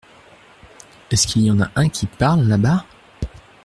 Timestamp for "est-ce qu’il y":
1.11-1.51